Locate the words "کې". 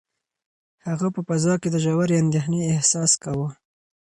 1.61-1.69